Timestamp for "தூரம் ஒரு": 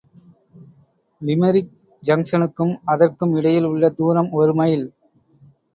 3.91-4.53